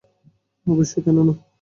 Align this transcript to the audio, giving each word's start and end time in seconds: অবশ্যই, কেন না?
অবশ্যই, 0.67 1.01
কেন 1.05 1.17
না? 1.27 1.33